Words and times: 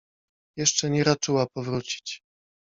—Jeszcze 0.59 0.89
nie 0.89 1.03
raczyła 1.03 1.45
powrócić! 1.45 2.21